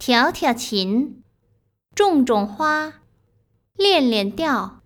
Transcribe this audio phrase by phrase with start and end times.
[0.00, 1.22] 调调琴，
[1.94, 3.02] 种种花，
[3.74, 4.79] 练练调。